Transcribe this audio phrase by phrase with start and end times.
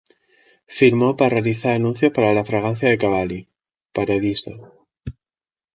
[0.79, 3.47] Firmó para realizar anuncios para la fragancia de Cavalli,
[3.93, 4.73] ‘Paradiso’.